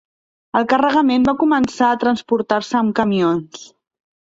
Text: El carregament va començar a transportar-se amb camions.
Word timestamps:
El 0.59 0.65
carregament 0.71 1.29
va 1.29 1.37
començar 1.45 1.91
a 1.93 2.01
transportar-se 2.07 2.83
amb 2.85 2.99
camions. 3.05 3.73